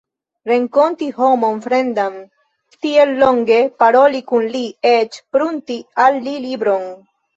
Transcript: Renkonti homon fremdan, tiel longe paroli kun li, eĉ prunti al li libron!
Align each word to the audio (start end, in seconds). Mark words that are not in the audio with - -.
Renkonti 0.51 1.09
homon 1.17 1.59
fremdan, 1.65 2.15
tiel 2.85 3.13
longe 3.19 3.59
paroli 3.83 4.23
kun 4.33 4.49
li, 4.57 4.63
eĉ 4.93 5.21
prunti 5.37 5.79
al 6.07 6.19
li 6.29 6.35
libron! 6.49 6.91